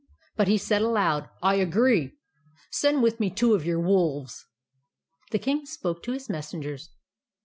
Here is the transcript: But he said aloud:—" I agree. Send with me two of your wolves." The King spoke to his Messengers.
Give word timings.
But 0.35 0.47
he 0.47 0.57
said 0.57 0.81
aloud:—" 0.81 1.29
I 1.43 1.53
agree. 1.57 2.13
Send 2.71 3.03
with 3.03 3.19
me 3.19 3.29
two 3.29 3.53
of 3.53 3.67
your 3.67 3.79
wolves." 3.79 4.47
The 5.29 5.37
King 5.37 5.67
spoke 5.67 6.01
to 6.01 6.13
his 6.13 6.27
Messengers. 6.27 6.89